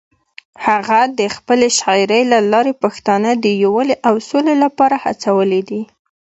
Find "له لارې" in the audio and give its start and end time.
2.33-2.73